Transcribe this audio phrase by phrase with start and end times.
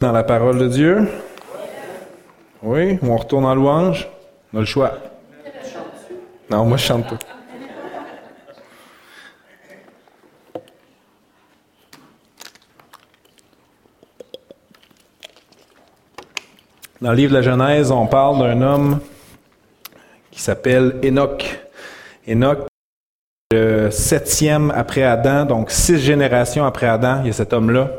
[0.00, 1.08] Dans la parole de Dieu?
[2.62, 4.08] Oui, on retourne en louange?
[4.50, 4.94] On a le choix.
[6.48, 7.18] Non, moi je chante pas.
[17.02, 19.00] Dans le livre de la Genèse, on parle d'un homme
[20.30, 21.60] qui s'appelle Enoch.
[22.26, 22.68] Enoch,
[23.52, 27.90] le septième après Adam, donc six générations après Adam, il y a cet homme-là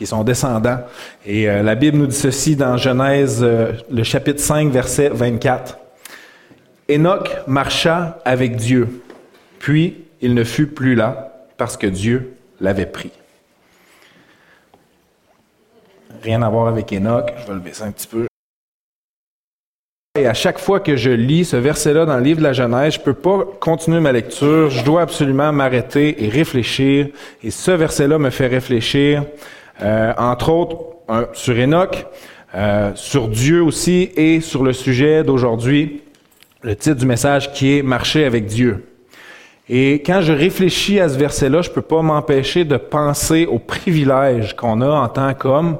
[0.00, 0.78] qui est son descendant.
[1.26, 5.76] Et euh, la Bible nous dit ceci dans Genèse, euh, le chapitre 5, verset 24.
[6.90, 9.02] Enoch marcha avec Dieu,
[9.58, 13.12] puis il ne fut plus là parce que Dieu l'avait pris.
[16.22, 18.26] Rien à voir avec Enoch, je vais le baisser un petit peu.
[20.18, 22.94] Et à chaque fois que je lis ce verset-là dans le livre de la Genèse,
[22.94, 24.70] je peux pas continuer ma lecture.
[24.70, 27.08] Je dois absolument m'arrêter et réfléchir.
[27.42, 29.24] Et ce verset-là me fait réfléchir
[29.82, 30.76] euh, entre autres
[31.32, 32.06] sur Enoch,
[32.54, 36.02] euh, sur Dieu aussi et sur le sujet d'aujourd'hui,
[36.62, 38.86] le titre du message qui est Marcher avec Dieu.
[39.68, 44.56] Et quand je réfléchis à ce verset-là, je peux pas m'empêcher de penser au privilège
[44.56, 45.78] qu'on a en tant qu'homme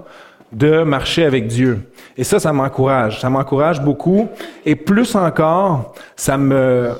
[0.52, 1.90] de marcher avec Dieu.
[2.16, 3.20] Et ça, ça m'encourage.
[3.20, 4.28] Ça m'encourage beaucoup.
[4.64, 6.92] Et plus encore, ça me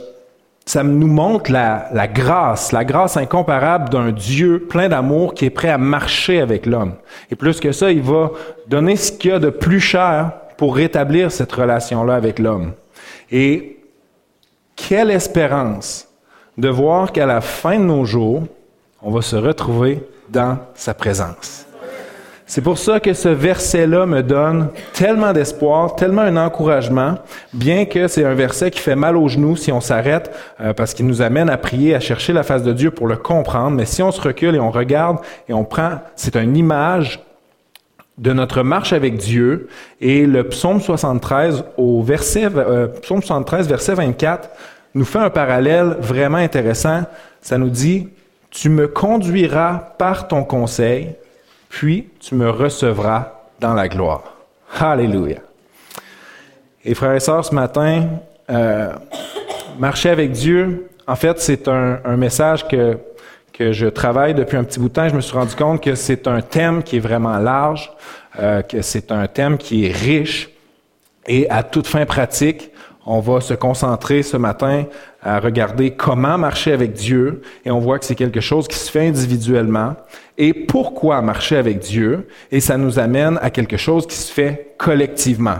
[0.67, 5.71] ça nous montre la, grâce, la grâce incomparable d'un Dieu plein d'amour qui est prêt
[5.71, 6.95] à marcher avec l'homme.
[7.31, 8.31] Et plus que ça, il va
[8.69, 12.73] donner ce qu'il y a de plus cher pour rétablir cette relation-là avec l'homme.
[13.31, 13.79] Et
[14.77, 16.09] quelle espérance
[16.57, 18.43] de voir qu'à la fin de nos jours,
[19.03, 21.67] on va se retrouver dans sa présence.
[22.51, 27.15] C'est pour ça que ce verset-là me donne tellement d'espoir, tellement un encouragement,
[27.53, 30.93] bien que c'est un verset qui fait mal aux genoux si on s'arrête, euh, parce
[30.93, 33.77] qu'il nous amène à prier, à chercher la face de Dieu pour le comprendre.
[33.77, 37.21] Mais si on se recule et on regarde et on prend, c'est une image
[38.19, 39.69] de notre marche avec Dieu.
[40.01, 44.51] Et le psaume 73 au verset, euh, psaume 73 verset 24
[44.97, 47.03] nous fait un parallèle vraiment intéressant.
[47.43, 48.09] Ça nous dit,
[48.51, 51.15] tu me conduiras par ton conseil
[51.71, 54.25] puis tu me recevras dans la gloire.
[54.79, 55.39] Alléluia.
[56.85, 58.09] Et frères et sœurs, ce matin,
[58.51, 58.93] euh,
[59.79, 62.99] marcher avec Dieu, en fait, c'est un, message que,
[63.53, 65.09] que je travaille depuis un petit bout de temps.
[65.09, 67.91] Je me suis rendu compte que c'est un thème qui est vraiment large,
[68.39, 70.51] euh, que c'est un thème qui est riche
[71.27, 72.70] et à toute fin pratique.
[73.13, 74.85] On va se concentrer ce matin
[75.21, 78.89] à regarder comment marcher avec Dieu et on voit que c'est quelque chose qui se
[78.89, 79.97] fait individuellement
[80.39, 82.29] et pourquoi marcher avec Dieu?
[82.53, 85.57] Et ça nous amène à quelque chose qui se fait collectivement.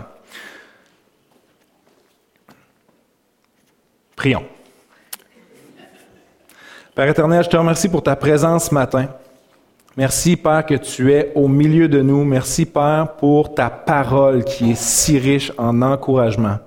[4.15, 4.45] Prions.
[6.95, 9.09] Père éternel, je te remercie pour ta présence ce matin.
[9.97, 12.23] Merci, Père, que tu es au milieu de nous.
[12.23, 16.57] Merci, Père, pour ta parole qui est si riche en encouragement.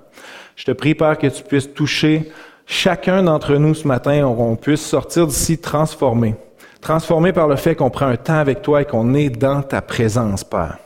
[0.55, 2.31] Je te prie, Père, que tu puisses toucher
[2.65, 6.35] chacun d'entre nous ce matin, on puisse sortir d'ici transformé.
[6.81, 9.81] Transformé par le fait qu'on prend un temps avec toi et qu'on est dans ta
[9.81, 10.77] présence, Père.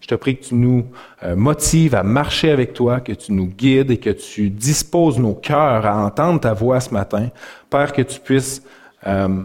[0.00, 0.84] Je te prie que tu nous
[1.22, 5.32] euh, motives à marcher avec toi, que tu nous guides et que tu disposes nos
[5.32, 7.28] cœurs à entendre ta voix ce matin.
[7.70, 8.62] Père, que tu puisses
[9.06, 9.44] euh,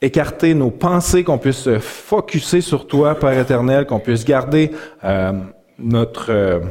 [0.00, 4.70] écarter nos pensées, qu'on puisse se focuser sur toi, Père éternel, qu'on puisse garder
[5.04, 5.32] euh,
[5.78, 6.62] notre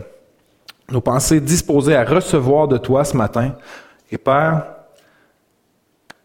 [0.91, 3.53] nos pensées disposées à recevoir de toi ce matin.
[4.11, 4.63] Et Père,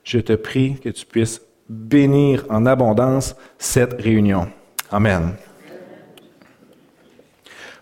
[0.04, 4.48] je te prie que tu puisses bénir en abondance cette réunion.
[4.90, 5.34] Amen.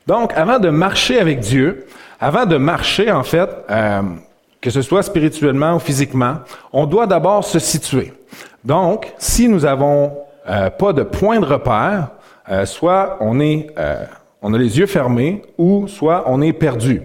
[0.06, 1.87] Donc, avant de marcher avec Dieu,
[2.21, 4.03] avant de marcher, en fait, euh,
[4.61, 6.37] que ce soit spirituellement ou physiquement,
[6.73, 8.12] on doit d'abord se situer.
[8.65, 10.17] Donc, si nous n'avons
[10.49, 12.09] euh, pas de point de repère,
[12.50, 13.75] euh, soit on est
[14.44, 17.00] on a les yeux fermés ou soit on est perdu.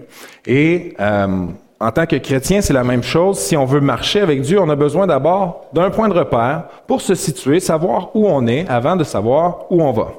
[0.46, 1.46] Et euh,
[1.80, 3.38] en tant que chrétien, c'est la même chose.
[3.38, 7.00] Si on veut marcher avec Dieu, on a besoin d'abord d'un point de repère pour
[7.00, 10.12] se situer, savoir où on est avant de savoir où on va.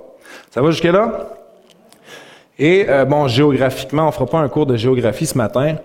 [0.49, 1.29] Ça va jusque-là?
[2.57, 5.75] Et euh, bon, géographiquement, on ne fera pas un cours de géographie ce matin,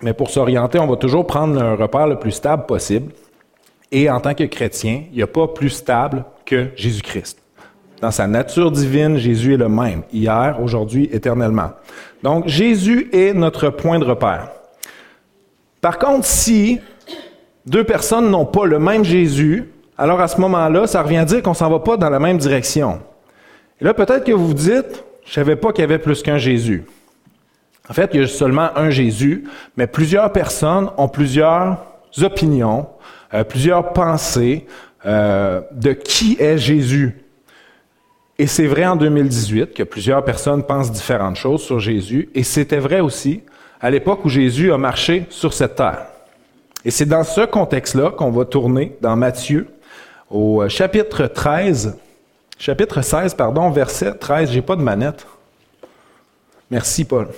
[0.00, 3.12] mais pour s'orienter, on va toujours prendre un repère le plus stable possible.
[3.92, 7.38] Et en tant que chrétien, il n'y a pas plus stable que Jésus-Christ.
[8.00, 11.72] Dans sa nature divine, Jésus est le même, hier, aujourd'hui, éternellement.
[12.22, 14.50] Donc, Jésus est notre point de repère.
[15.80, 16.80] Par contre, si
[17.66, 21.42] deux personnes n'ont pas le même Jésus, alors à ce moment-là, ça revient à dire
[21.42, 23.00] qu'on s'en va pas dans la même direction.
[23.80, 26.38] Et là, peut-être que vous vous dites, je savais pas qu'il y avait plus qu'un
[26.38, 26.84] Jésus.
[27.88, 29.44] En fait, il y a seulement un Jésus,
[29.76, 31.78] mais plusieurs personnes ont plusieurs
[32.22, 32.86] opinions,
[33.34, 34.66] euh, plusieurs pensées
[35.04, 37.16] euh, de qui est Jésus.
[38.40, 42.78] Et c'est vrai en 2018 que plusieurs personnes pensent différentes choses sur Jésus, et c'était
[42.78, 43.42] vrai aussi
[43.80, 46.06] à l'époque où Jésus a marché sur cette terre.
[46.84, 49.66] Et c'est dans ce contexte-là qu'on va tourner dans Matthieu
[50.30, 51.98] au euh, chapitre 13,
[52.58, 54.52] chapitre 16, pardon, verset 13.
[54.52, 55.26] J'ai pas de manette.
[56.70, 57.28] Merci, Paul.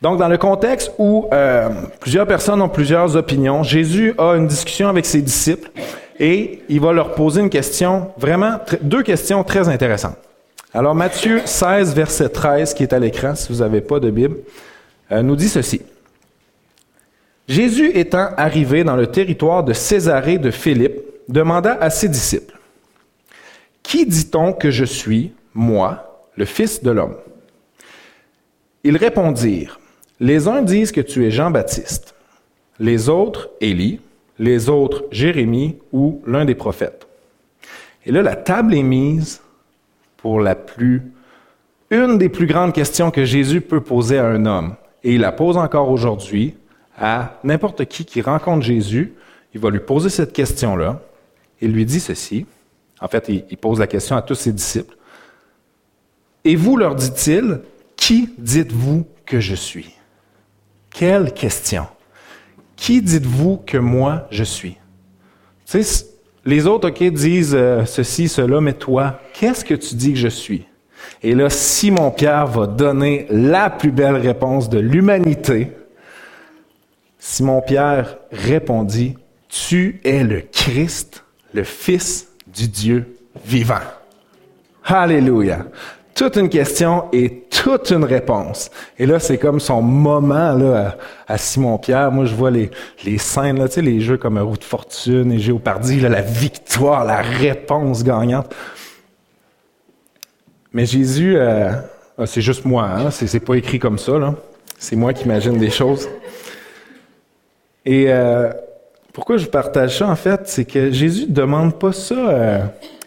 [0.00, 1.68] Donc, dans le contexte où euh,
[1.98, 5.70] plusieurs personnes ont plusieurs opinions, Jésus a une discussion avec ses disciples
[6.22, 10.16] et il va leur poser une question, vraiment, deux questions très intéressantes.
[10.72, 14.36] Alors, Matthieu 16, verset 13, qui est à l'écran, si vous n'avez pas de Bible,
[15.10, 15.82] euh, nous dit ceci.
[17.48, 22.56] Jésus étant arrivé dans le territoire de Césarée de Philippe, demanda à ses disciples,
[23.82, 27.16] Qui dit-on que je suis, moi, le Fils de l'homme?
[28.84, 29.80] Ils répondirent,
[30.20, 32.14] Les uns disent que tu es Jean-Baptiste,
[32.78, 33.98] les autres Élie,
[34.38, 37.06] les autres Jérémie ou l'un des prophètes.
[38.04, 39.40] Et là, la table est mise
[40.16, 41.02] pour la plus,
[41.90, 44.74] une des plus grandes questions que Jésus peut poser à un homme.
[45.04, 46.54] Et il la pose encore aujourd'hui
[46.96, 49.14] à n'importe qui qui rencontre Jésus.
[49.54, 51.00] Il va lui poser cette question-là.
[51.60, 52.46] Il lui dit ceci.
[53.00, 54.96] En fait, il, pose la question à tous ses disciples.
[56.44, 57.60] Et vous, leur dit-il,
[57.96, 59.94] qui dites-vous que je suis?
[60.90, 61.86] Quelle question?
[62.82, 64.76] Qui dites-vous que moi je suis?
[66.44, 70.26] Les autres, OK, disent euh, ceci, cela, mais toi, qu'est-ce que tu dis que je
[70.26, 70.66] suis?
[71.22, 75.70] Et là, Simon-Pierre va donner la plus belle réponse de l'humanité.
[77.20, 79.16] Simon-Pierre répondit,
[79.48, 81.24] Tu es le Christ,
[81.54, 83.86] le Fils du Dieu vivant.
[84.84, 85.66] Alléluia
[86.14, 88.70] toute une question et toute une réponse.
[88.98, 92.12] Et là, c'est comme son moment là, à, Simon-Pierre.
[92.12, 92.70] Moi, je vois les,
[93.04, 96.20] les scènes, là, tu sais, les jeux comme Route de Fortune et Géopardy, là, la
[96.20, 98.54] victoire, la réponse gagnante.
[100.72, 101.70] Mais Jésus, euh,
[102.18, 103.10] ah, c'est juste moi, hein?
[103.10, 104.18] c'est, pas écrit comme ça.
[104.18, 104.34] Là.
[104.78, 106.08] C'est moi qui imagine des choses.
[107.84, 108.50] Et euh,
[109.12, 112.14] pourquoi je partage ça, en fait, c'est que Jésus ne demande pas ça...
[112.14, 112.58] Euh,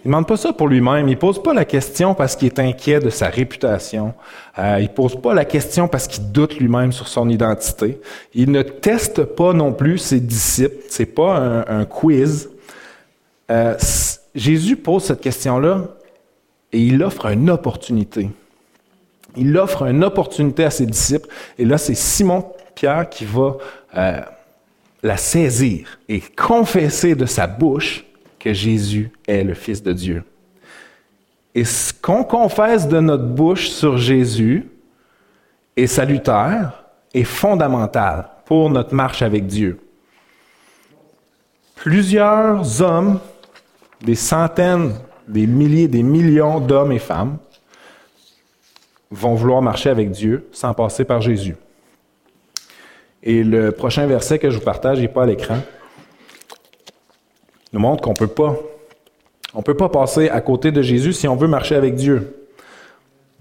[0.06, 1.10] il demande pas ça pour lui-même.
[1.10, 4.14] Il pose pas la question parce qu'il est inquiet de sa réputation.
[4.60, 8.00] Euh, il pose pas la question parce qu'il doute lui-même sur son identité.
[8.36, 10.76] Il ne teste pas non plus ses disciples.
[10.90, 12.52] C'est pas un, quiz.
[13.50, 13.76] Euh,
[14.36, 15.86] Jésus pose cette question-là
[16.72, 18.30] et il offre une opportunité.
[19.36, 21.30] Il offre une opportunité à ses disciples.
[21.58, 23.58] Et là, c'est Simon Pierre qui va
[23.98, 24.22] euh,
[25.02, 28.06] la saisir et confesser de sa bouche
[28.46, 30.24] que Jésus est le Fils de Dieu.
[31.56, 34.70] Et ce qu'on confesse de notre bouche sur Jésus
[35.76, 39.80] est salutaire et fondamental pour notre marche avec Dieu.
[41.74, 43.20] Plusieurs hommes,
[44.02, 44.94] des centaines,
[45.28, 47.38] des milliers, des millions d'hommes et femmes
[49.10, 51.56] vont vouloir marcher avec Dieu sans passer par Jésus.
[53.24, 55.58] Et le prochain verset que je vous partage n'est pas à l'écran,
[57.76, 58.56] nous montre qu'on peut pas.
[59.54, 62.48] On peut pas passer à côté de Jésus si on veut marcher avec Dieu.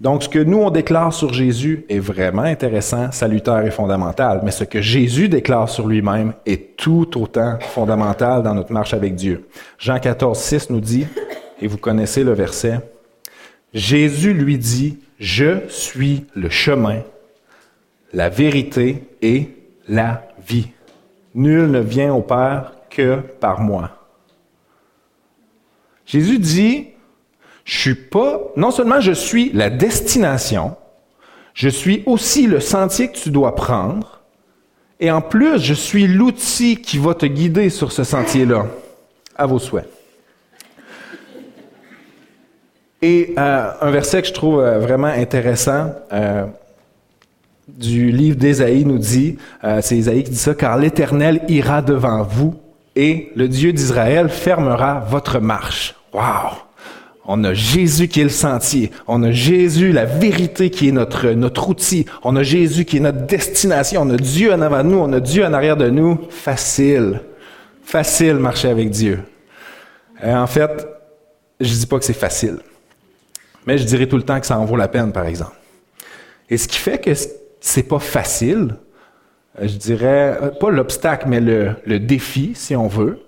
[0.01, 4.51] Donc, ce que nous, on déclare sur Jésus est vraiment intéressant, salutaire et fondamental, mais
[4.51, 9.47] ce que Jésus déclare sur lui-même est tout autant fondamental dans notre marche avec Dieu.
[9.77, 11.07] Jean 14, 6 nous dit,
[11.61, 12.81] et vous connaissez le verset,
[13.73, 16.99] Jésus lui dit, Je suis le chemin,
[18.11, 19.49] la vérité et
[19.87, 20.67] la vie.
[21.35, 24.04] Nul ne vient au Père que par moi.
[26.05, 26.87] Jésus dit,
[27.63, 30.75] je suis pas, non seulement je suis la destination,
[31.53, 34.21] je suis aussi le sentier que tu dois prendre,
[34.99, 38.67] et en plus, je suis l'outil qui va te guider sur ce sentier-là.
[39.37, 39.89] À vos souhaits.
[43.01, 46.45] Et euh, un verset que je trouve euh, vraiment intéressant euh,
[47.67, 49.37] du livre d'Ésaïe nous dit,
[49.81, 52.55] c'est Ésaïe qui dit ça, car l'Éternel ira devant vous
[52.95, 55.95] et le Dieu d'Israël fermera votre marche.
[56.13, 56.65] Wow!
[57.27, 58.91] On a Jésus qui est le sentier.
[59.07, 62.05] On a Jésus, la vérité qui est notre, notre outil.
[62.23, 64.03] On a Jésus qui est notre destination.
[64.03, 64.97] On a Dieu en avant de nous.
[64.97, 66.19] On a Dieu en arrière de nous.
[66.29, 67.21] Facile.
[67.83, 69.19] Facile marcher avec Dieu.
[70.23, 70.87] Et en fait,
[71.59, 72.59] je dis pas que c'est facile.
[73.65, 75.55] Mais je dirais tout le temps que ça en vaut la peine, par exemple.
[76.47, 77.11] Et ce qui fait que
[77.59, 78.75] c'est pas facile, euh,
[79.61, 83.19] je dirais, euh, pas l'obstacle, mais le, le, défi, si on veut,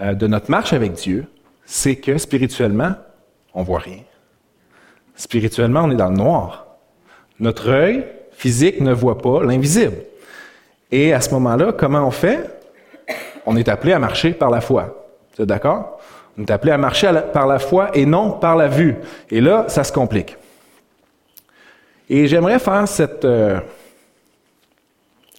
[0.00, 1.26] euh, de notre marche avec Dieu,
[1.64, 2.94] c'est que spirituellement,
[3.54, 4.02] on voit rien.
[5.14, 6.66] Spirituellement, on est dans le noir.
[7.40, 9.96] Notre œil physique ne voit pas l'invisible.
[10.92, 12.50] Et à ce moment-là, comment on fait?
[13.46, 15.08] On est appelé à marcher par la foi.
[15.38, 15.98] D'accord?
[16.38, 18.94] On est appelé à marcher par la foi et non par la vue.
[19.30, 20.36] Et là, ça se complique.
[22.08, 23.60] Et j'aimerais faire cette euh,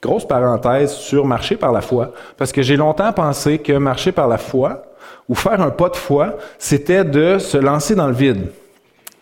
[0.01, 4.27] grosse parenthèse sur marcher par la foi, parce que j'ai longtemps pensé que marcher par
[4.27, 4.83] la foi,
[5.29, 8.47] ou faire un pas de foi, c'était de se lancer dans le vide.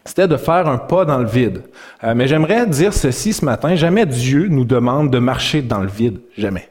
[0.03, 1.63] C'était de faire un pas dans le vide.
[2.03, 5.88] Euh, mais j'aimerais dire ceci ce matin, jamais Dieu nous demande de marcher dans le
[5.88, 6.70] vide, jamais.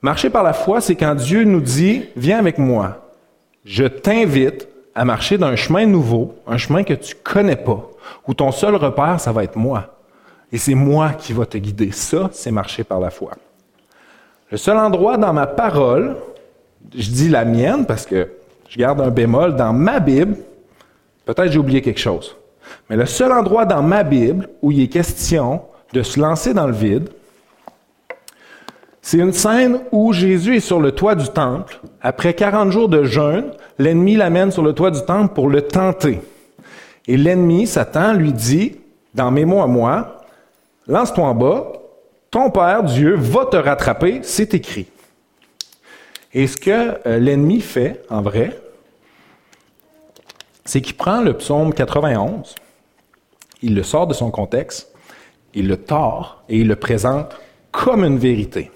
[0.00, 3.10] Marcher par la foi, c'est quand Dieu nous dit, viens avec moi,
[3.64, 7.90] je t'invite à marcher d'un chemin nouveau, un chemin que tu connais pas,
[8.28, 9.93] où ton seul repère, ça va être moi.
[10.54, 11.90] Et c'est moi qui va te guider.
[11.90, 13.32] Ça, c'est marcher par la foi.
[14.50, 16.16] Le seul endroit dans ma parole
[16.96, 18.28] je dis la mienne parce que
[18.68, 20.36] je garde un bémol dans ma Bible.
[21.24, 22.36] Peut-être j'ai oublié quelque chose.
[22.88, 26.66] Mais le seul endroit dans ma Bible où il est question de se lancer dans
[26.66, 27.08] le vide,
[29.02, 31.80] c'est une scène où Jésus est sur le toit du temple.
[32.00, 36.20] Après 40 jours de jeûne, l'ennemi l'amène sur le toit du temple pour le tenter.
[37.06, 38.76] Et l'ennemi, Satan, lui dit,
[39.14, 40.13] dans mes mots à moi,
[40.86, 41.72] lance-toi en bas,
[42.30, 44.88] ton Père, Dieu, va te rattraper, c'est écrit.
[46.32, 48.58] Et ce que euh, l'ennemi fait, en vrai,
[50.64, 52.54] c'est qu'il prend le psaume 91,
[53.62, 54.92] il le sort de son contexte,
[55.54, 57.36] il le tord et il le présente
[57.70, 58.70] comme une vérité.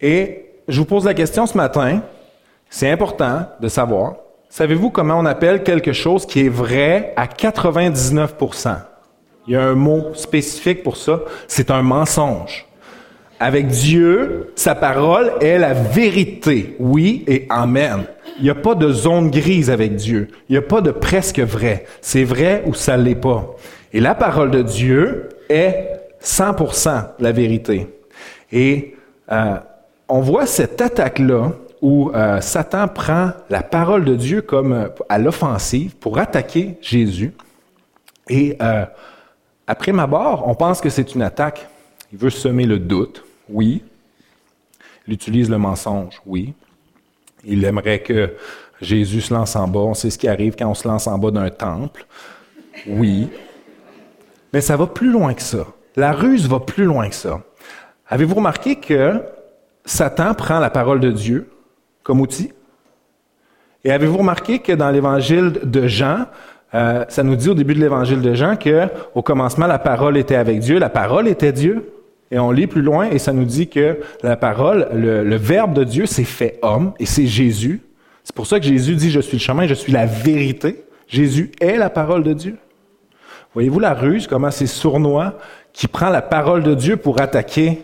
[0.00, 2.02] Et je vous pose la question ce matin,
[2.68, 4.14] c'est important de savoir,
[4.48, 8.36] savez-vous comment on appelle quelque chose qui est vrai à 99
[9.46, 12.66] Il y a un mot spécifique pour ça, c'est un mensonge.
[13.42, 16.76] Avec Dieu, sa parole est la vérité.
[16.78, 18.04] Oui et Amen.
[18.38, 20.28] Il n'y a pas de zone grise avec Dieu.
[20.48, 21.86] Il n'y a pas de presque vrai.
[22.02, 23.56] C'est vrai ou ça l'est pas.
[23.94, 25.88] Et la parole de Dieu est
[26.22, 27.86] 100% la vérité.
[28.52, 28.94] Et
[29.32, 29.56] euh,
[30.08, 35.18] on voit cette attaque-là où euh, Satan prend la parole de Dieu comme euh, à
[35.18, 37.32] l'offensive pour attaquer Jésus.
[38.28, 38.56] Et
[39.70, 40.08] après ma
[40.44, 41.68] on pense que c'est une attaque.
[42.12, 43.24] Il veut semer le doute.
[43.48, 43.84] Oui.
[45.06, 46.20] Il utilise le mensonge.
[46.26, 46.54] Oui.
[47.44, 48.34] Il aimerait que
[48.80, 49.78] Jésus se lance en bas.
[49.78, 52.04] On sait ce qui arrive quand on se lance en bas d'un temple.
[52.84, 53.28] Oui.
[54.52, 55.68] Mais ça va plus loin que ça.
[55.94, 57.40] La ruse va plus loin que ça.
[58.08, 59.22] Avez-vous remarqué que
[59.84, 61.48] Satan prend la parole de Dieu
[62.02, 62.52] comme outil?
[63.84, 66.26] Et avez-vous remarqué que dans l'évangile de Jean,
[66.74, 70.16] euh, ça nous dit au début de l'évangile de Jean que au commencement la parole
[70.16, 71.92] était avec Dieu, la parole était Dieu.
[72.32, 75.82] Et on lit plus loin et ça nous dit que la parole, le, Verbe de
[75.82, 77.80] Dieu s'est fait homme et c'est Jésus.
[78.22, 80.84] C'est pour ça que Jésus dit, je suis le chemin, je suis la vérité.
[81.08, 82.56] Jésus est la parole de Dieu.
[83.52, 85.38] Voyez-vous la ruse, comment c'est sournois,
[85.72, 87.82] qui prend la parole de Dieu pour attaquer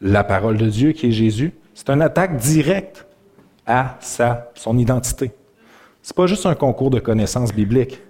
[0.00, 1.52] la parole de Dieu qui est Jésus?
[1.72, 3.06] C'est une attaque directe
[3.64, 5.30] à sa, son identité.
[6.02, 8.00] C'est pas juste un concours de connaissances bibliques.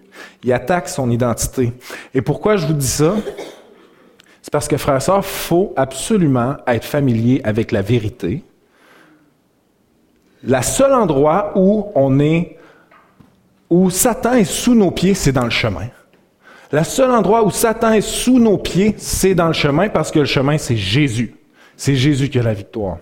[0.44, 1.72] Il attaque son identité.
[2.14, 3.14] Et pourquoi je vous dis ça?
[4.42, 8.42] C'est parce que, frère et faut absolument être familier avec la vérité.
[10.42, 12.56] Le seul endroit où on est,
[13.68, 15.88] où Satan est sous nos pieds, c'est dans le chemin.
[16.70, 20.20] Le seul endroit où Satan est sous nos pieds, c'est dans le chemin parce que
[20.20, 21.34] le chemin, c'est Jésus.
[21.76, 22.98] C'est Jésus qui a la victoire.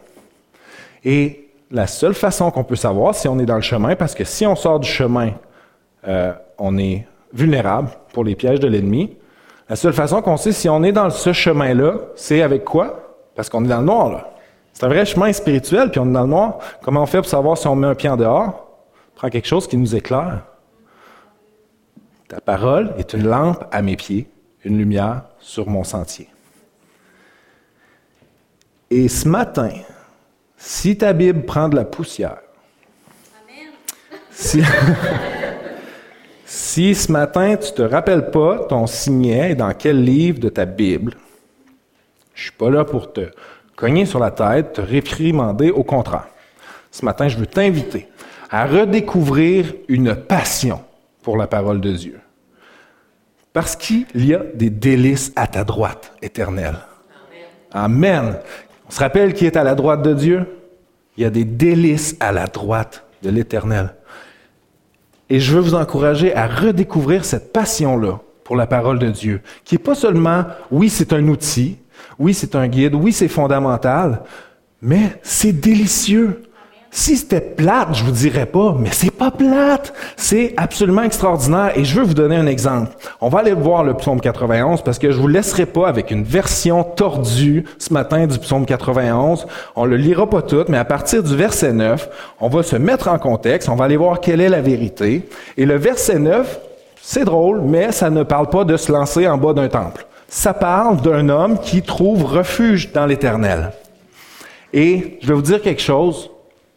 [1.05, 4.25] Et la seule façon qu'on peut savoir si on est dans le chemin, parce que
[4.25, 5.33] si on sort du chemin,
[6.07, 9.17] euh, on est vulnérable pour les pièges de l'ennemi.
[9.69, 13.17] La seule façon qu'on sait si on est dans ce chemin-là, c'est avec quoi?
[13.35, 14.33] Parce qu'on est dans le noir, là.
[14.73, 16.59] C'est un vrai chemin spirituel, puis on est dans le noir.
[16.83, 18.69] Comment on fait pour savoir si on met un pied en dehors?
[19.15, 20.43] On prend quelque chose qui nous éclaire.
[22.29, 24.29] Ta parole est une lampe à mes pieds,
[24.65, 26.29] une lumière sur mon sentier.
[28.91, 29.71] Et ce matin,
[30.57, 32.39] si ta Bible prend de la poussière,
[33.43, 33.73] Amen.
[34.31, 34.61] Si,
[36.49, 41.15] Si ce matin, tu te rappelles pas ton signet dans quel livre de ta Bible,
[42.35, 43.33] je suis pas là pour te
[43.75, 46.29] cogner sur la tête, te réprimander, au contraire.
[46.93, 48.09] Ce matin, je veux t'inviter
[48.49, 50.81] à redécouvrir une passion
[51.25, 52.21] pour la parole de Dieu.
[53.53, 56.77] Parce qu'il y a des délices à ta droite, éternelle.
[57.73, 58.39] Amen.
[58.87, 60.47] On se rappelle qui est à la droite de Dieu?
[61.17, 63.96] Il y a des délices à la droite de l'Éternel.
[65.29, 69.75] Et je veux vous encourager à redécouvrir cette passion-là pour la parole de Dieu, qui
[69.75, 71.79] n'est pas seulement, oui, c'est un outil,
[72.19, 74.23] oui, c'est un guide, oui, c'est fondamental,
[74.81, 76.43] mais c'est délicieux.
[76.99, 79.93] Si c'était plate, je vous dirais pas, mais c'est pas plate.
[80.17, 81.77] C'est absolument extraordinaire.
[81.77, 82.97] Et je veux vous donner un exemple.
[83.21, 86.25] On va aller voir le psaume 91 parce que je vous laisserai pas avec une
[86.25, 89.47] version tordue ce matin du psaume 91.
[89.77, 92.09] On le lira pas tout, mais à partir du verset 9,
[92.41, 93.69] on va se mettre en contexte.
[93.69, 95.29] On va aller voir quelle est la vérité.
[95.59, 96.61] Et le verset 9,
[97.03, 100.07] c'est drôle, mais ça ne parle pas de se lancer en bas d'un temple.
[100.29, 103.73] Ça parle d'un homme qui trouve refuge dans l'éternel.
[104.73, 106.31] Et je vais vous dire quelque chose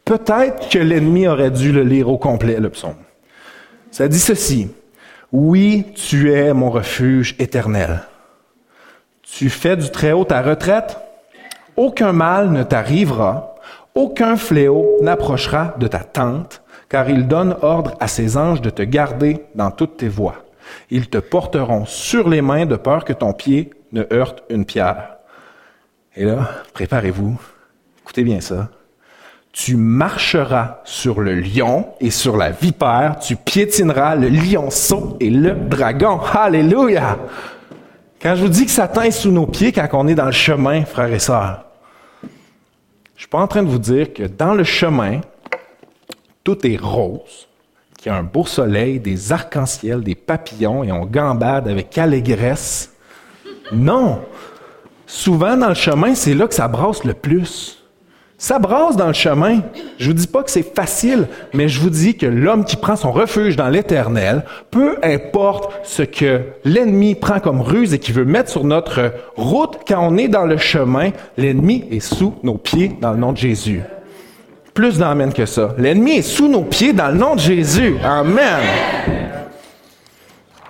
[0.10, 2.96] Peut-être que l'ennemi aurait dû le lire au complet, le psaume.
[3.92, 4.72] Ça dit ceci.
[5.32, 8.02] Oui, tu es mon refuge éternel.
[9.22, 10.98] Tu fais du Très-Haut ta retraite.
[11.76, 13.54] Aucun mal ne t'arrivera.
[13.94, 18.82] Aucun fléau n'approchera de ta tente, car il donne ordre à ses anges de te
[18.82, 20.44] garder dans toutes tes voies.
[20.90, 25.18] Ils te porteront sur les mains de peur que ton pied ne heurte une pierre.
[26.16, 27.40] Et là, préparez-vous.
[28.02, 28.70] Écoutez bien ça
[29.52, 35.54] tu marcheras sur le lion et sur la vipère, tu piétineras le lionceau et le
[35.54, 36.20] dragon.
[36.20, 37.18] Alléluia!
[38.22, 40.32] Quand je vous dis que Satan est sous nos pieds quand on est dans le
[40.32, 41.66] chemin, frères et sœurs,
[43.16, 45.22] je suis pas en train de vous dire que dans le chemin,
[46.44, 47.48] tout est rose,
[47.98, 52.94] qu'il y a un beau soleil, des arcs-en-ciel, des papillons et on gambade avec allégresse.
[53.72, 54.22] Non!
[55.06, 57.79] Souvent dans le chemin, c'est là que ça brasse le plus.
[58.42, 59.60] Ça brasse dans le chemin.
[59.98, 62.96] Je vous dis pas que c'est facile, mais je vous dis que l'homme qui prend
[62.96, 68.24] son refuge dans l'éternel, peu importe ce que l'ennemi prend comme ruse et qui veut
[68.24, 72.96] mettre sur notre route, quand on est dans le chemin, l'ennemi est sous nos pieds
[73.02, 73.82] dans le nom de Jésus.
[74.74, 75.76] Plus d'amène que ça.
[75.78, 77.98] L'ennemi est sous nos pieds dans le nom de Jésus.
[78.02, 78.62] Amen.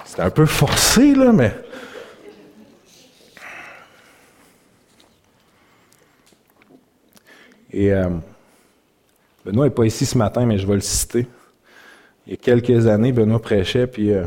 [0.06, 1.54] C'est un peu forcé, là, mais
[7.72, 8.10] Et euh,
[9.46, 11.28] Benoît n'est pas ici ce matin, mais je vais le citer.
[12.26, 14.26] Il y a quelques années, Benoît prêchait, puis euh,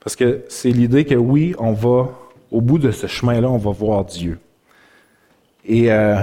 [0.00, 2.10] parce que c'est l'idée que oui, on va,
[2.50, 4.38] au bout de ce chemin-là, on va voir Dieu.
[5.64, 6.16] Et euh,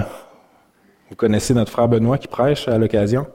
[1.08, 3.26] vous connaissez notre frère Benoît qui prêche à l'occasion?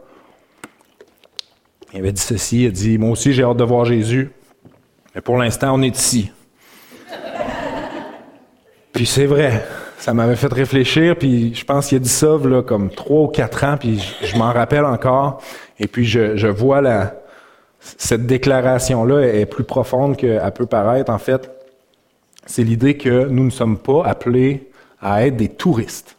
[1.94, 4.30] Il avait dit ceci, il a dit, moi aussi j'ai hâte de voir Jésus,
[5.14, 6.32] mais pour l'instant on est ici.
[8.92, 9.66] Puis c'est vrai,
[9.98, 13.28] ça m'avait fait réfléchir, puis je pense qu'il a dit ça là, comme trois ou
[13.28, 15.42] quatre ans, puis je, m'en rappelle encore.
[15.80, 17.16] Et puis je, vois la,
[17.80, 21.12] cette déclaration-là est plus profonde qu'elle peut paraître.
[21.12, 21.50] En fait,
[22.46, 24.70] c'est l'idée que nous ne sommes pas appelés
[25.02, 26.16] à être des touristes.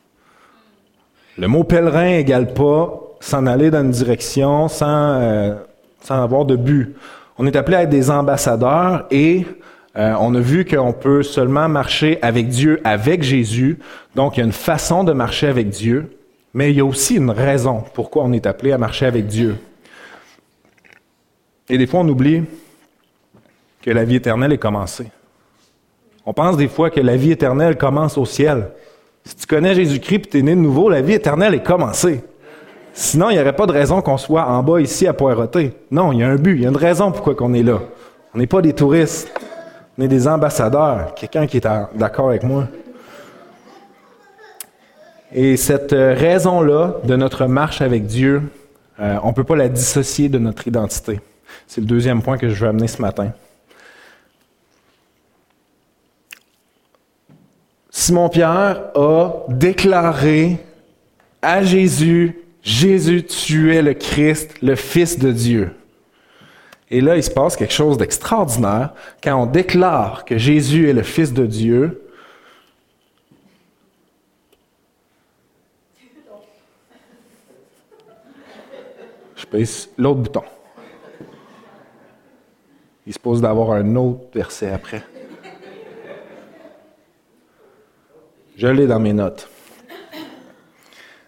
[1.39, 5.55] Le mot pèlerin égale pas s'en aller dans une direction sans, euh,
[6.01, 6.97] sans avoir de but.
[7.39, 9.47] On est appelé à être des ambassadeurs et
[9.97, 13.79] euh, on a vu qu'on peut seulement marcher avec Dieu, avec Jésus.
[14.15, 16.19] Donc, il y a une façon de marcher avec Dieu,
[16.53, 19.57] mais il y a aussi une raison pourquoi on est appelé à marcher avec Dieu.
[21.69, 22.45] Et des fois, on oublie
[23.81, 25.07] que la vie éternelle est commencée.
[26.27, 28.69] On pense des fois que la vie éternelle commence au ciel.
[29.25, 32.23] Si tu connais Jésus-Christ et tu es né de nouveau, la vie éternelle est commencée.
[32.93, 35.73] Sinon, il n'y aurait pas de raison qu'on soit en bas ici à poireauter.
[35.91, 37.81] Non, il y a un but, il y a une raison pourquoi on est là.
[38.35, 39.33] On n'est pas des touristes.
[39.99, 41.15] On est des ambassadeurs.
[41.15, 42.69] Quelqu'un qui est d'accord avec moi.
[45.33, 48.43] Et cette euh, raison-là de notre marche avec Dieu,
[49.01, 51.21] euh, on ne peut pas la dissocier de notre identité.
[51.67, 53.33] C'est le deuxième point que je veux amener ce matin.
[57.91, 60.59] Simon-Pierre a déclaré
[61.43, 65.71] à Jésus, Jésus, tu es le Christ, le Fils de Dieu.
[66.91, 71.03] Et là, il se passe quelque chose d'extraordinaire quand on déclare que Jésus est le
[71.03, 72.03] Fils de Dieu.
[79.35, 80.45] Je pèse l'autre bouton.
[83.07, 85.03] Il se pose d'avoir un autre verset après.
[88.57, 89.49] Je l'ai dans mes notes.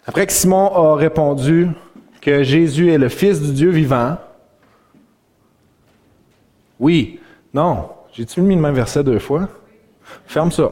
[0.06, 1.68] Après que Simon a répondu
[2.20, 4.16] que Jésus est le Fils du Dieu vivant,
[6.80, 7.20] oui.
[7.52, 7.90] Non.
[8.12, 9.48] J'ai-tu mis le même verset deux fois?
[10.26, 10.70] Ferme ça.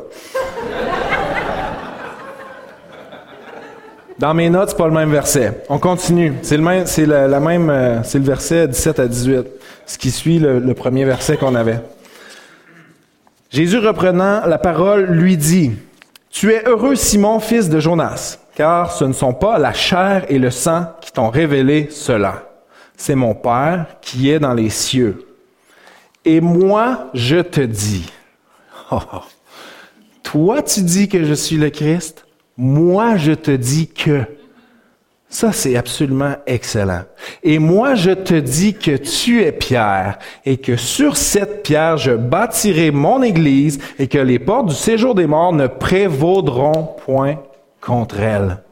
[4.18, 5.64] Dans mes notes, c'est pas le même verset.
[5.68, 6.32] On continue.
[6.40, 9.46] C'est le même, c'est euh, c'est le verset 17 à 18,
[9.84, 11.80] ce qui suit le, premier verset qu'on avait.
[13.50, 15.72] Jésus reprenant la parole lui dit,
[16.30, 20.38] Tu es heureux Simon, fils de Jonas, car ce ne sont pas la chair et
[20.38, 22.42] le sang qui t'ont révélé cela.
[22.96, 25.35] C'est mon Père qui est dans les cieux.
[26.26, 28.04] Et moi, je te dis,
[28.90, 28.98] oh,
[30.24, 34.22] toi tu dis que je suis le Christ, moi je te dis que.
[35.28, 37.02] Ça, c'est absolument excellent.
[37.42, 42.12] Et moi, je te dis que tu es Pierre et que sur cette pierre, je
[42.12, 47.42] bâtirai mon église et que les portes du séjour des morts ne prévaudront point
[47.80, 48.62] contre elle.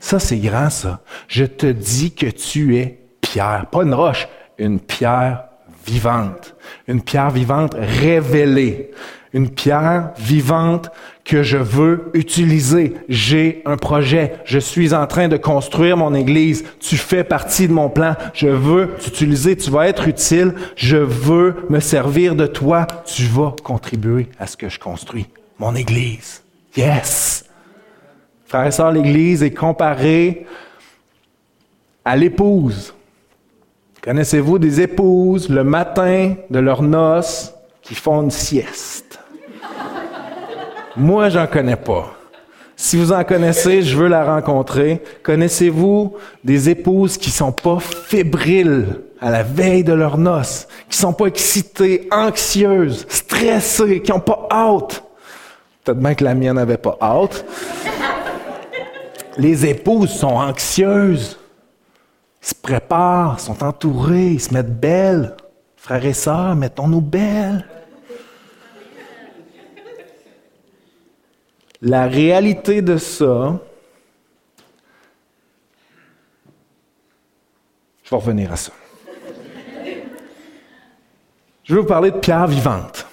[0.00, 1.00] Ça, c'est grand, ça.
[1.28, 4.28] Je te dis que tu es pierre, pas une roche,
[4.58, 5.44] une pierre
[5.84, 6.54] vivante.
[6.88, 8.90] Une pierre vivante révélée.
[9.32, 10.90] Une pierre vivante
[11.24, 12.94] que je veux utiliser.
[13.08, 14.34] J'ai un projet.
[14.44, 16.64] Je suis en train de construire mon église.
[16.78, 18.14] Tu fais partie de mon plan.
[18.32, 19.56] Je veux t'utiliser.
[19.56, 20.54] Tu vas être utile.
[20.76, 22.86] Je veux me servir de toi.
[23.06, 25.26] Tu vas contribuer à ce que je construis.
[25.58, 26.42] Mon église.
[26.76, 27.44] Yes.
[28.46, 30.46] Frères et sœurs, l'église est comparée
[32.04, 32.93] à l'épouse.
[34.04, 39.18] Connaissez-vous des épouses le matin de leurs noces qui font une sieste?
[40.94, 42.12] Moi, j'en connais pas.
[42.76, 45.02] Si vous en connaissez, je veux la rencontrer.
[45.22, 51.14] Connaissez-vous des épouses qui sont pas fébriles à la veille de leurs noces, qui sont
[51.14, 55.02] pas excitées, anxieuses, stressées, qui ont pas hâte?
[55.82, 57.42] Peut-être bien que la mienne n'avait pas hâte.
[59.38, 61.38] Les épouses sont anxieuses.
[62.44, 65.34] Se préparent, sont entourés, ils se mettent belles.
[65.78, 67.66] Frères et sœurs, mettons-nous belles.
[71.80, 73.58] La réalité de ça,
[78.02, 78.72] je vais revenir à ça.
[81.62, 83.06] Je vais vous parler de pierre vivante.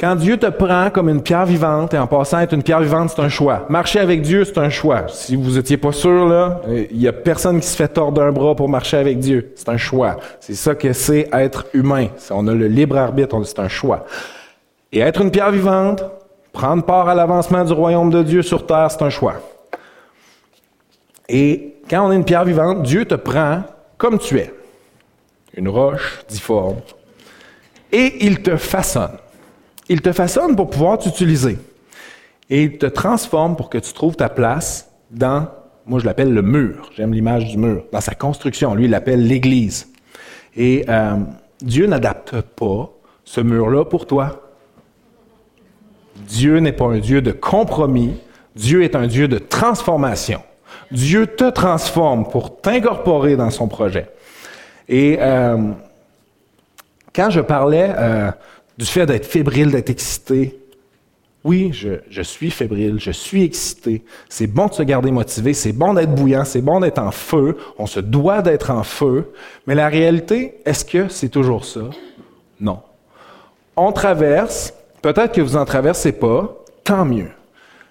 [0.00, 3.10] Quand Dieu te prend comme une pierre vivante, et en passant être une pierre vivante,
[3.14, 3.66] c'est un choix.
[3.68, 5.08] Marcher avec Dieu, c'est un choix.
[5.08, 6.58] Si vous étiez pas sûr,
[6.90, 9.52] il y a personne qui se fait tordre un bras pour marcher avec Dieu.
[9.56, 10.16] C'est un choix.
[10.40, 12.06] C'est ça que c'est être humain.
[12.30, 14.06] On a le libre arbitre, c'est un choix.
[14.90, 16.02] Et être une pierre vivante,
[16.50, 19.34] prendre part à l'avancement du royaume de Dieu sur terre, c'est un choix.
[21.28, 23.64] Et quand on est une pierre vivante, Dieu te prend
[23.98, 24.50] comme tu es.
[25.52, 26.76] Une roche difforme.
[27.92, 29.18] Et il te façonne.
[29.90, 31.58] Il te façonne pour pouvoir t'utiliser.
[32.48, 35.48] Et il te transforme pour que tu trouves ta place dans,
[35.84, 38.74] moi je l'appelle le mur, j'aime l'image du mur, dans sa construction.
[38.74, 39.88] Lui, il l'appelle l'Église.
[40.56, 41.16] Et euh,
[41.60, 42.88] Dieu n'adapte pas
[43.24, 44.52] ce mur-là pour toi.
[46.14, 48.14] Dieu n'est pas un Dieu de compromis,
[48.54, 50.40] Dieu est un Dieu de transformation.
[50.92, 54.08] Dieu te transforme pour t'incorporer dans son projet.
[54.88, 55.72] Et euh,
[57.12, 58.30] quand je parlais euh,
[58.80, 60.58] du fait d'être fébrile, d'être excité.
[61.44, 64.02] Oui, je, suis fébrile, je suis excité.
[64.30, 67.58] C'est bon de se garder motivé, c'est bon d'être bouillant, c'est bon d'être en feu.
[67.78, 69.32] On se doit d'être en feu.
[69.66, 71.80] Mais la réalité, est-ce que c'est toujours ça?
[72.58, 72.80] Non.
[73.76, 76.50] On traverse, peut-être que vous en traversez pas,
[76.82, 77.30] tant mieux.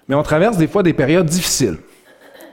[0.08, 1.78] Mais on traverse des fois des périodes difficiles,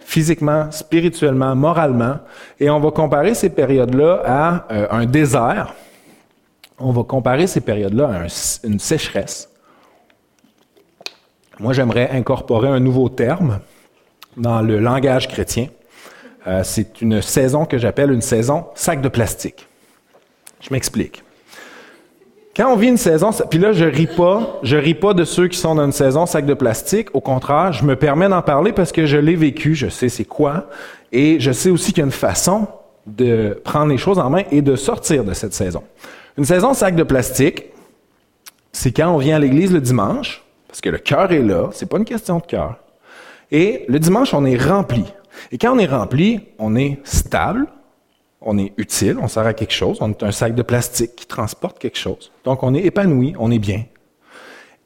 [0.05, 2.19] physiquement, spirituellement, moralement,
[2.59, 5.73] et on va comparer ces périodes-là à euh, un désert
[6.79, 9.49] on va comparer ces périodes-là à une sécheresse.
[11.59, 13.59] Moi, j'aimerais incorporer un nouveau terme
[14.35, 15.67] dans le langage chrétien.
[16.45, 19.67] Euh, c'est une saison que j'appelle une saison sac de plastique.
[20.61, 21.23] Je m'explique.
[22.55, 25.57] Quand on vit une saison, puis là je ris pas, ris pas de ceux qui
[25.57, 27.09] sont dans une saison sac de plastique.
[27.13, 30.25] Au contraire, je me permets d'en parler parce que je l'ai vécu, je sais c'est
[30.25, 30.67] quoi,
[31.11, 32.67] et je sais aussi qu'il y a une façon
[33.05, 35.83] de prendre les choses en main et de sortir de cette saison.
[36.37, 37.65] Une saison sac de plastique,
[38.71, 41.89] c'est quand on vient à l'église le dimanche, parce que le cœur est là, c'est
[41.89, 42.77] pas une question de cœur.
[43.49, 45.03] Et le dimanche, on est rempli.
[45.51, 47.65] Et quand on est rempli, on est stable,
[48.39, 51.25] on est utile, on sert à quelque chose, on est un sac de plastique qui
[51.25, 52.31] transporte quelque chose.
[52.43, 53.85] Donc on est épanoui, on est bien.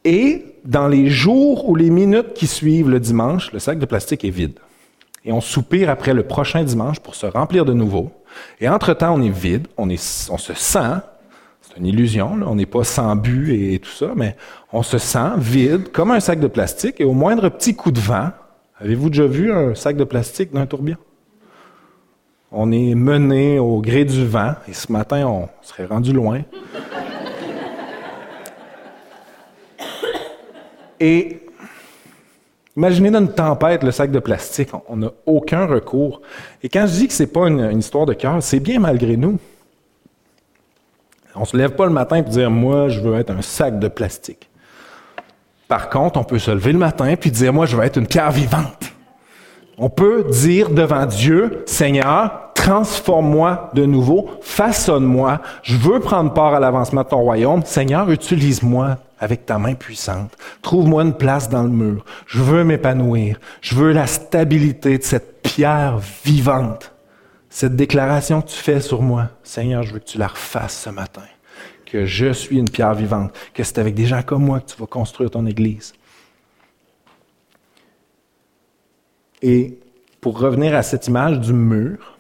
[0.06, 4.24] Et dans les jours ou les minutes qui suivent le dimanche, le sac de plastique
[4.24, 4.58] est vide.
[5.26, 8.10] Et on soupire après le prochain dimanche pour se remplir de nouveau.
[8.62, 11.02] Et entre-temps, on est vide, on, est, on se sent
[11.72, 14.36] c'est une illusion, on n'est pas sans but et, tout ça, mais
[14.74, 18.00] on se sent vide, comme un sac de plastique, et au moindre petit coup de
[18.00, 18.32] vent,
[18.80, 20.98] avez-vous déjà vu un sac de plastique d'un tourbillon?
[22.52, 26.42] On est mené au gré du vent, et ce matin, on serait rendu loin.
[31.00, 31.40] Et
[32.76, 36.22] imaginez dans une tempête, le sac de plastique, on n'a aucun recours.
[36.62, 39.40] Et quand je dis que c'est pas une histoire de cœur, c'est bien malgré nous.
[41.36, 43.88] On se lève pas le matin pour dire Moi, je veux être un sac de
[43.88, 44.50] plastique.
[45.68, 48.08] Par contre, on peut se lever le matin puis dire Moi, je veux être une
[48.08, 48.92] pierre vivante.
[49.78, 55.42] On peut dire devant Dieu Seigneur, transforme-moi de nouveau, façonne-moi.
[55.64, 57.64] Je veux prendre part à l'avancement de ton royaume.
[57.66, 60.36] Seigneur, utilise-moi avec ta main puissante.
[60.62, 62.06] Trouve-moi une place dans le mur.
[62.28, 63.40] Je veux m'épanouir.
[63.62, 66.92] Je veux la stabilité de cette pierre vivante.
[67.54, 70.90] Cette déclaration que tu fais sur moi, Seigneur, je veux que tu la refasses ce
[70.90, 71.22] matin.
[71.86, 73.38] Que je suis une pierre vivante.
[73.54, 75.92] Que c'est avec des gens comme moi que tu vas construire ton Église.
[79.42, 79.78] Et
[80.22, 82.18] pour revenir à cette image du mur,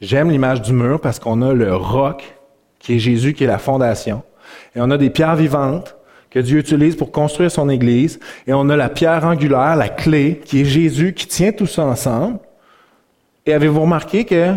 [0.00, 2.36] j'aime l'image du mur parce qu'on a le roc
[2.78, 4.22] qui est Jésus, qui est la fondation.
[4.76, 5.96] Et on a des pierres vivantes
[6.30, 8.20] que Dieu utilise pour construire son Église.
[8.46, 11.84] Et on a la pierre angulaire, la clé, qui est Jésus, qui tient tout ça
[11.84, 12.38] ensemble.
[13.46, 14.54] Et avez-vous remarqué que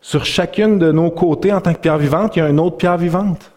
[0.00, 2.78] sur chacune de nos côtés, en tant que pierre vivante, il y a une autre
[2.78, 3.52] pierre vivante?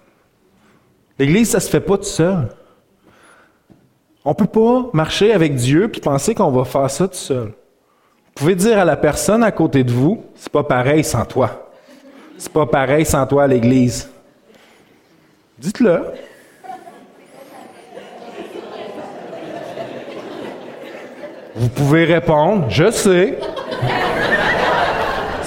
[1.17, 2.49] L'Église, ça se fait pas tout seul.
[4.25, 7.47] On peut pas marcher avec Dieu puis penser qu'on va faire ça tout seul.
[7.47, 11.71] Vous pouvez dire à la personne à côté de vous, c'est pas pareil sans toi.
[12.37, 14.09] C'est pas pareil sans toi à l'Église.
[15.59, 16.01] Dites-le.
[21.55, 23.37] Vous pouvez répondre, je sais.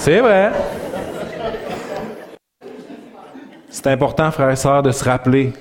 [0.07, 0.53] C'est vrai.
[3.67, 5.51] C'est important, frères et sœurs, de se rappeler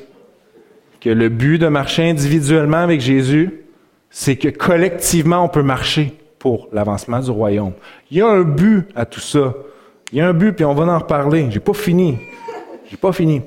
[1.00, 3.64] que le but de marcher individuellement avec Jésus,
[4.08, 7.72] c'est que collectivement, on peut marcher pour l'avancement du royaume.
[8.12, 9.52] Il y a un but à tout ça.
[10.12, 11.48] Il y a un but, puis on va en reparler.
[11.50, 12.16] J'ai pas fini.
[12.88, 13.42] J'ai pas fini.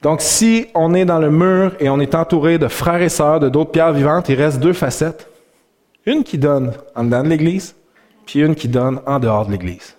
[0.00, 3.40] Donc, si on est dans le mur et on est entouré de frères et sœurs,
[3.40, 5.28] de d'autres pierres vivantes, il reste deux facettes.
[6.06, 7.74] Une qui donne en dedans de l'Église,
[8.24, 9.96] puis une qui donne en dehors de l'Église.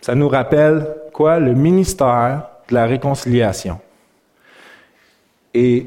[0.00, 1.38] Ça nous rappelle quoi?
[1.38, 3.78] Le ministère de la réconciliation.
[5.54, 5.86] Et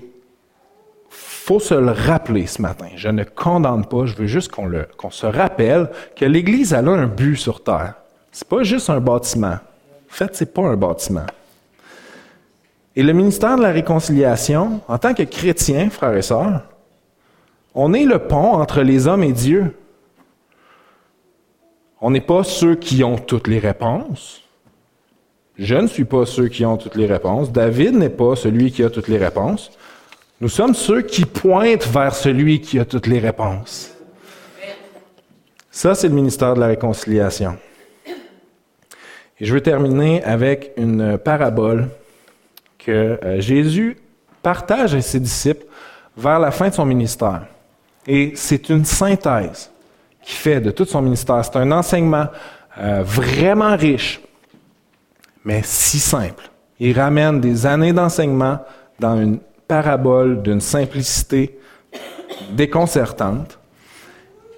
[1.10, 2.88] faut se le rappeler ce matin.
[2.96, 7.36] Je ne condamne pas, je veux juste qu'on se rappelle que l'Église a un but
[7.36, 7.96] sur terre.
[8.32, 9.58] C'est pas juste un bâtiment.
[9.58, 11.26] En fait, c'est pas un bâtiment.
[12.96, 16.62] Et le ministère de la réconciliation, en tant que chrétien, frères et sœurs,
[17.76, 19.76] on est le pont entre les hommes et Dieu.
[22.00, 24.42] On n'est pas ceux qui ont toutes les réponses.
[25.58, 27.52] Je ne suis pas ceux qui ont toutes les réponses.
[27.52, 29.72] David n'est pas celui qui a toutes les réponses.
[30.42, 33.94] Nous sommes ceux qui pointent vers celui qui a toutes les réponses.
[35.72, 37.58] Ça, c'est le ministère de la réconciliation.
[39.40, 41.90] Et je veux terminer avec une parabole
[42.78, 43.98] que euh, Jésus
[44.42, 45.66] partage à ses disciples
[46.16, 47.48] vers la fin de son ministère.
[48.08, 49.72] Et c'est une synthèse
[50.22, 51.44] qu'il fait de tout son ministère.
[51.44, 52.28] C'est un enseignement
[52.78, 54.22] euh, vraiment riche,
[55.44, 56.50] mais si simple.
[56.80, 58.60] Il ramène des années d'enseignement
[59.00, 61.58] dans une parabole d'une simplicité
[62.52, 63.58] déconcertante.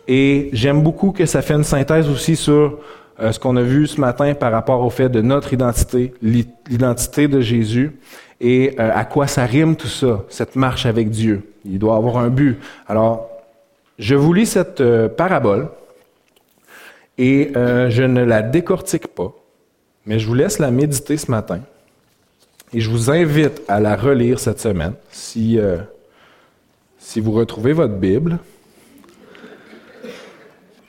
[0.07, 2.79] Et j'aime beaucoup que ça fait une synthèse aussi sur
[3.19, 7.27] euh, ce qu'on a vu ce matin par rapport au fait de notre identité, l'identité
[7.27, 7.99] de Jésus,
[8.39, 11.51] et euh, à quoi ça rime tout ça, cette marche avec Dieu.
[11.65, 12.57] Il doit avoir un but.
[12.87, 13.29] Alors,
[13.99, 15.69] je vous lis cette euh, parabole
[17.17, 19.33] et je ne la décortique pas,
[20.05, 21.61] mais je vous laisse la méditer ce matin.
[22.73, 25.77] Et je vous invite à la relire cette semaine, si, euh,
[26.99, 28.39] si vous retrouvez votre Bible.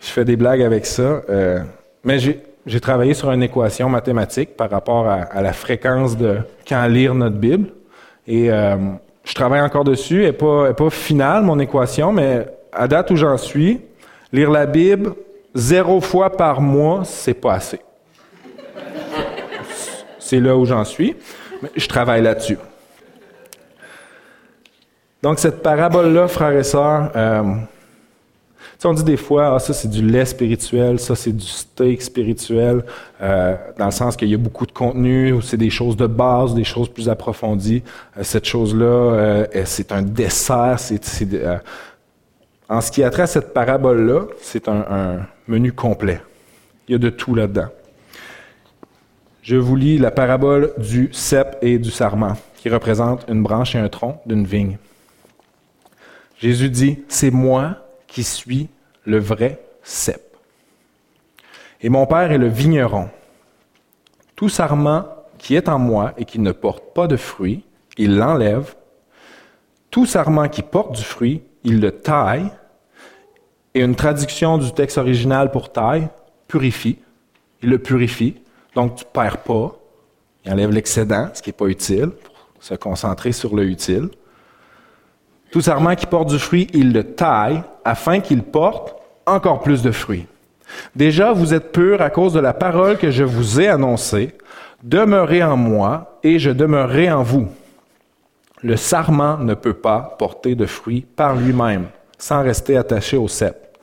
[0.00, 1.60] Je fais des blagues avec ça, euh,
[2.02, 7.14] mais j'ai travaillé sur une équation mathématique par rapport à, la fréquence de quand lire
[7.14, 7.68] notre Bible.
[8.26, 8.76] Et euh,
[9.22, 10.22] je travaille encore dessus.
[10.22, 13.80] Elle n'est pas, pas finale, mon équation, mais à date où j'en suis,
[14.32, 15.14] lire la Bible
[15.54, 17.80] zéro fois par mois, c'est pas assez.
[20.18, 21.16] C'est là où j'en suis
[21.76, 22.58] je travaille là-dessus.
[25.22, 27.42] Donc, cette parabole-là, frères et sœurs, euh,
[28.84, 32.84] on dit des fois, ah, ça c'est du lait spirituel, ça c'est du steak spirituel,
[33.20, 36.06] euh, dans le sens qu'il y a beaucoup de contenu, ou c'est des choses de
[36.06, 37.82] base, des choses plus approfondies.
[38.16, 40.78] Euh, cette chose-là, c'est un dessert.
[40.78, 41.26] C'est,
[42.68, 46.20] en ce qui a trait à cette parabole-là, c'est un, un menu complet.
[46.86, 47.68] Il y a de tout là-dedans.
[49.42, 53.78] Je vous lis la parabole du cep et du sarment, qui représente une branche et
[53.78, 54.76] un tronc d'une vigne.
[56.38, 57.76] Jésus dit, c'est moi
[58.06, 58.68] qui suis
[59.04, 60.36] le vrai cep.
[61.80, 63.08] Et mon Père est le vigneron.
[64.36, 65.06] Tout sarment
[65.38, 67.64] qui est en moi et qui ne porte pas de fruit,
[67.96, 68.74] il l'enlève.
[69.90, 72.50] Tout sarment qui porte du fruit, il le taille.
[73.74, 76.08] Et une traduction du texte original pour taille,
[76.48, 76.98] purifie.
[77.62, 78.36] Il le purifie
[78.78, 79.76] donc, tu ne perds pas.
[80.44, 82.10] Il enlève l'excédent, ce qui n'est pas utile,
[82.54, 84.08] pour se concentrer sur le utile.
[85.50, 88.94] Tout sarment qui porte du fruit, il le taille afin qu'il porte
[89.26, 90.26] encore plus de fruits.
[90.94, 94.36] Déjà, vous êtes purs à cause de la parole que je vous ai annoncée.
[94.84, 97.48] Demeurez en moi et je demeurerai en vous.
[98.62, 103.78] Le sarment ne peut pas porter de fruits par lui-même sans rester attaché au cep.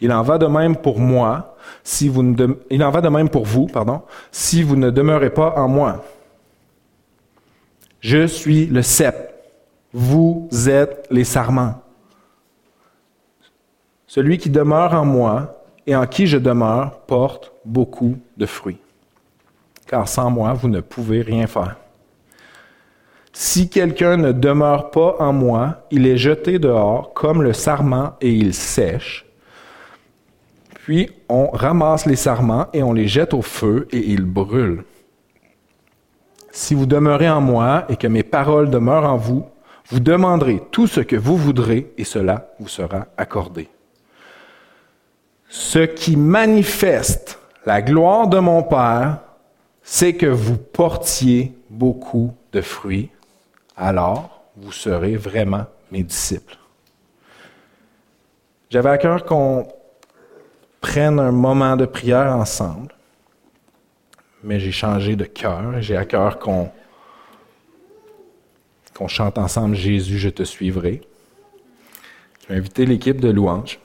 [0.00, 3.28] Il en va de même pour moi, si vous ne il en va de même
[3.28, 6.04] pour vous, pardon, si vous ne demeurez pas en moi.
[8.00, 9.34] Je suis le cep.
[9.92, 11.82] Vous êtes les sarments.
[14.06, 18.78] Celui qui demeure en moi et en qui je demeure porte beaucoup de fruits.
[19.86, 21.76] Car sans moi, vous ne pouvez rien faire.
[23.40, 28.32] Si quelqu'un ne demeure pas en moi, il est jeté dehors comme le sarment et
[28.32, 29.26] il sèche.
[30.74, 34.82] Puis on ramasse les sarments et on les jette au feu et ils brûlent.
[36.50, 39.46] Si vous demeurez en moi et que mes paroles demeurent en vous,
[39.86, 43.68] vous demanderez tout ce que vous voudrez et cela vous sera accordé.
[45.48, 49.18] Ce qui manifeste la gloire de mon Père,
[49.84, 53.10] c'est que vous portiez beaucoup de fruits
[53.78, 56.58] alors vous serez vraiment mes disciples.
[58.70, 59.66] J'avais à cœur qu'on
[60.80, 62.94] prenne un moment de prière ensemble,
[64.42, 65.80] mais j'ai changé de cœur.
[65.80, 66.70] J'ai à cœur qu'on
[69.06, 71.00] chante ensemble Jésus, je te suivrai.
[72.42, 73.78] Je vais inviter l'équipe de louanges.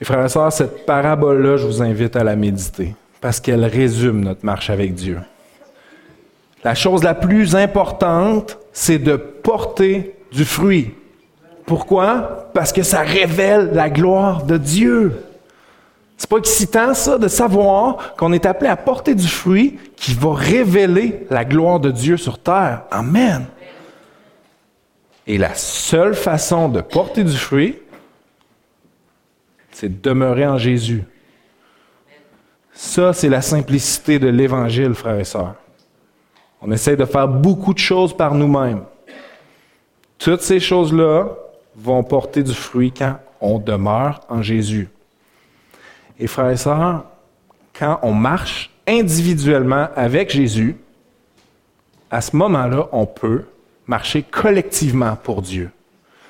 [0.00, 4.20] Et frères et sœurs, cette parabole-là, je vous invite à la méditer parce qu'elle résume
[4.20, 5.18] notre marche avec Dieu.
[6.64, 10.94] La chose la plus importante, c'est de porter du fruit.
[11.66, 12.50] Pourquoi?
[12.54, 15.24] Parce que ça révèle la gloire de Dieu.
[16.16, 20.34] C'est pas excitant, ça, de savoir qu'on est appelé à porter du fruit qui va
[20.34, 22.82] révéler la gloire de Dieu sur terre.
[22.90, 23.46] Amen.
[25.26, 27.78] Et la seule façon de porter du fruit,
[29.72, 31.04] c'est de demeurer en Jésus.
[32.72, 35.54] Ça, c'est la simplicité de l'Évangile, frères et sœurs.
[36.62, 38.84] On essaie de faire beaucoup de choses par nous-mêmes.
[40.18, 41.26] Toutes ces choses-là
[41.76, 44.88] vont porter du fruit quand on demeure en Jésus.
[46.20, 47.04] Et frères et sœurs,
[47.76, 50.76] quand on marche individuellement avec Jésus,
[52.10, 53.44] à ce moment-là, on peut
[53.86, 55.70] marcher collectivement pour Dieu.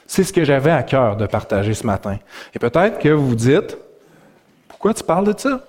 [0.07, 2.19] C'est ce que j'avais à cœur de partager ce matin.
[2.55, 3.77] Et peut-être que vous vous dites,
[4.69, 5.61] pourquoi tu parles de ça?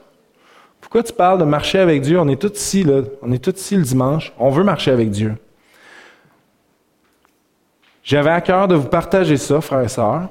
[0.83, 2.19] Pourquoi tu parles de marcher avec Dieu?
[2.19, 2.85] On est tous ici.
[3.21, 4.33] On est tous ici le dimanche.
[4.37, 5.35] On veut marcher avec Dieu.
[8.03, 10.27] J'avais à cœur de vous partager ça, frères et sœurs,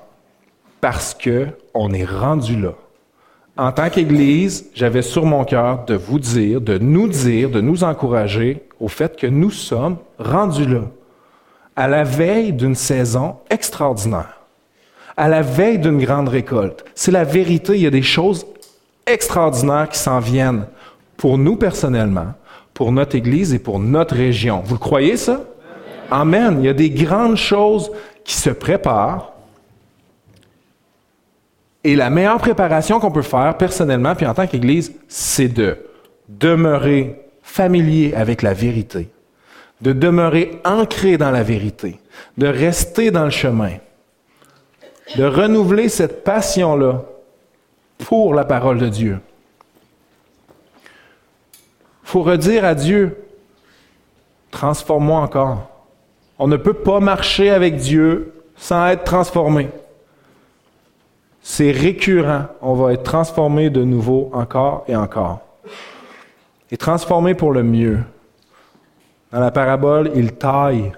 [0.83, 2.75] parce que on est rendu là.
[3.57, 7.83] En tant qu'Église, j'avais sur mon cœur de vous dire, de nous dire, de nous
[7.83, 10.83] encourager au fait que nous sommes rendus là,
[11.77, 14.38] à la veille d'une saison extraordinaire,
[15.17, 16.85] à la veille d'une grande récolte.
[16.95, 18.47] C'est la vérité, il y a des choses
[19.07, 20.67] extraordinaires qui s'en viennent
[21.17, 22.35] pour nous personnellement,
[22.75, 24.62] pour notre Église et pour notre région.
[24.65, 25.43] Vous le croyez ça?
[26.11, 26.57] Amen.
[26.61, 27.91] Il y a des grandes choses
[28.25, 29.33] qui se préparent.
[31.85, 35.79] Et la meilleure préparation qu'on peut faire personnellement, puis en tant qu'Église, c'est de
[36.29, 39.09] demeurer familier avec la vérité,
[39.81, 41.99] de demeurer ancré dans la vérité,
[42.38, 43.73] de rester dans le chemin,
[45.17, 47.03] de renouveler cette passion-là
[48.05, 49.19] pour la parole de Dieu.
[52.05, 53.17] Il faut redire à Dieu,
[54.51, 55.69] transforme-moi encore.
[56.38, 59.69] On ne peut pas marcher avec Dieu sans être transformé.
[61.43, 62.47] C'est récurrent.
[62.61, 65.41] On va être transformé de nouveau encore et encore.
[66.71, 68.01] Et transformé pour le mieux.
[69.33, 70.93] Dans la parabole, il taille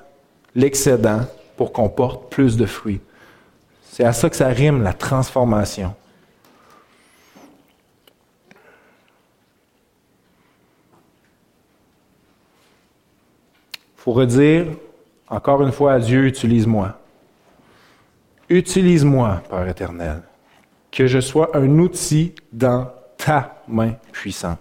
[0.55, 1.21] l'excédent
[1.57, 3.01] pour qu'on porte plus de fruits.
[3.91, 5.95] C'est à ça que ça rime, la transformation.
[14.05, 14.67] Faut redire
[15.31, 16.99] encore une fois à Dieu, utilise-moi.
[18.51, 20.21] Utilise-moi, Père éternel,
[20.93, 24.59] que je sois un outil dans ta main puissante.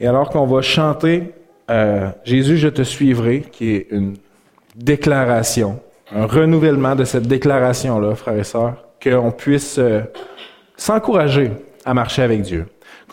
[0.00, 1.32] Et alors qu'on va chanter
[1.70, 4.16] euh, Jésus, je te suivrai, qui est une
[4.74, 5.78] déclaration,
[6.10, 10.00] un renouvellement de cette déclaration-là, frères et sœurs, qu'on puisse euh,
[10.76, 11.52] s'encourager
[11.84, 12.66] à marcher avec Dieu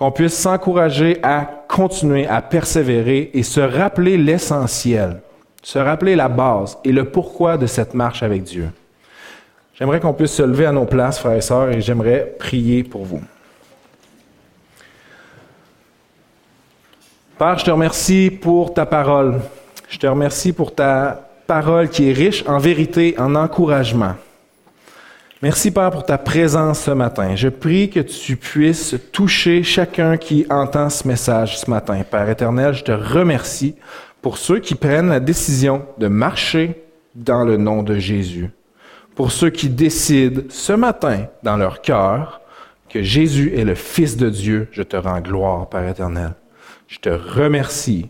[0.03, 5.21] qu'on puisse s'encourager à continuer à persévérer et se rappeler l'essentiel,
[5.61, 8.69] se rappeler la base et le pourquoi de cette marche avec Dieu.
[9.75, 13.05] J'aimerais qu'on puisse se lever à nos places, frères et sœurs, et j'aimerais prier pour
[13.05, 13.21] vous.
[17.37, 19.39] Père, je te remercie pour ta parole.
[19.87, 24.15] Je te remercie pour ta parole qui est riche en vérité, en encouragement.
[25.43, 27.35] Merci Père pour ta présence ce matin.
[27.35, 32.01] Je prie que tu puisses toucher chacun qui entend ce message ce matin.
[32.09, 33.75] Père éternel, je te remercie
[34.21, 36.81] pour ceux qui prennent la décision de marcher
[37.13, 38.51] dans le nom de Jésus.
[39.15, 42.39] Pour ceux qui décident ce matin dans leur cœur
[42.87, 46.35] que Jésus est le Fils de Dieu, je te rends gloire, Père éternel.
[46.87, 48.09] Je te remercie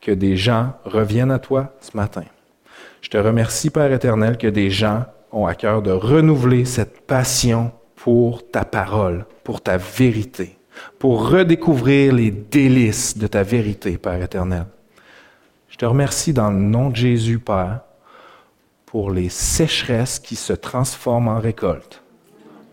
[0.00, 2.24] que des gens reviennent à toi ce matin.
[3.02, 7.72] Je te remercie, Père éternel, que des gens ont à cœur de renouveler cette passion
[7.96, 10.58] pour ta parole, pour ta vérité,
[10.98, 14.66] pour redécouvrir les délices de ta vérité, Père éternel.
[15.68, 17.80] Je te remercie dans le nom de Jésus, Père,
[18.84, 22.02] pour les sécheresses qui se transforment en récoltes.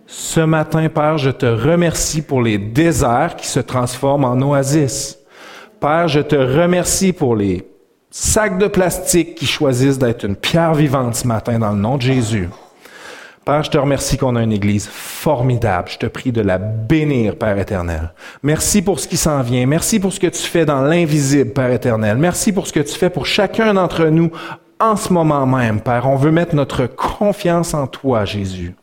[0.05, 5.19] Ce matin, Père, je te remercie pour les déserts qui se transforment en oasis.
[5.79, 7.68] Père, je te remercie pour les
[8.11, 12.01] sacs de plastique qui choisissent d'être une pierre vivante ce matin dans le nom de
[12.01, 12.49] Jésus.
[13.45, 15.89] Père, je te remercie qu'on a une Église formidable.
[15.89, 18.13] Je te prie de la bénir, Père éternel.
[18.43, 19.65] Merci pour ce qui s'en vient.
[19.65, 22.17] Merci pour ce que tu fais dans l'invisible, Père éternel.
[22.17, 24.31] Merci pour ce que tu fais pour chacun d'entre nous
[24.79, 26.07] en ce moment même, Père.
[26.07, 28.75] On veut mettre notre confiance en toi, Jésus.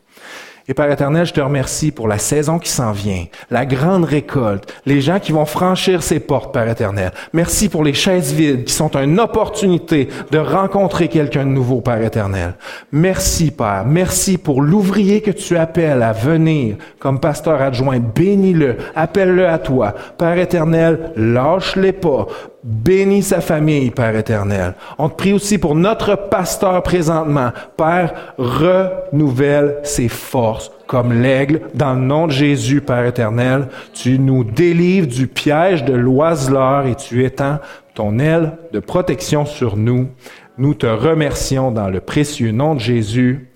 [0.69, 4.73] Et Père éternel, je te remercie pour la saison qui s'en vient, la grande récolte,
[4.85, 7.11] les gens qui vont franchir ces portes, Père éternel.
[7.31, 12.03] Merci pour les chaises vides qui sont une opportunité de rencontrer quelqu'un de nouveau, Père
[12.03, 12.55] éternel.
[12.91, 13.85] Merci, Père.
[13.85, 17.99] Merci pour l'ouvrier que tu appelles à venir comme pasteur adjoint.
[17.99, 18.75] Bénis-le.
[18.93, 19.95] Appelle-le à toi.
[20.17, 22.27] Père éternel, lâche-les pas.
[22.67, 24.73] Bénis sa famille, Père éternel.
[24.97, 27.53] On te prie aussi pour notre pasteur présentement.
[27.77, 33.69] Père, renouvelle ses forces comme l'aigle dans le nom de Jésus, Père éternel.
[33.93, 37.59] Tu nous délivres du piège de l'oiseleur et tu étends
[37.93, 40.09] ton aile de protection sur nous.
[40.57, 43.47] Nous te remercions dans le précieux nom de Jésus.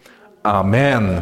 [0.45, 1.22] Amen.